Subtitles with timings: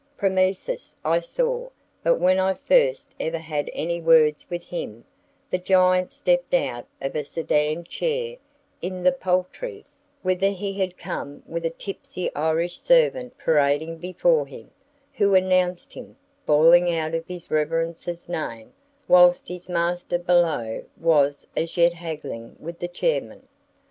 [0.17, 1.69] Prometheus I saw,
[2.01, 5.05] but when first I ever had any words with him,
[5.51, 8.37] the giant stepped out of a sedan chair
[8.81, 9.85] in the Poultry,
[10.23, 14.71] whither he had come with a tipsy Irish servant parading before him,
[15.13, 16.15] who announced him,
[16.47, 18.73] bawling out his Reverence's name,
[19.07, 23.47] whilst his master below was as yet haggling with the chairman.